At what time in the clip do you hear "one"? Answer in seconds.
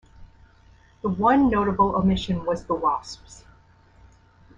1.09-1.51